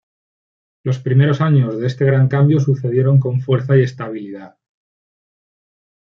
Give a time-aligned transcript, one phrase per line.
[0.83, 4.57] Los primeros años de este gran cambio sucedieron con fuerza y estabilidad.